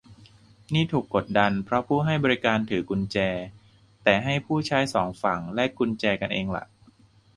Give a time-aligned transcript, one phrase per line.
[0.73, 3.17] นี่ถูกกดดันเพราะผู้ให้บริการถือกุญแจ
[4.03, 6.65] แต่ให้ผู้ใช้สองฝั่งแลกกุญแจกันเองล่ะ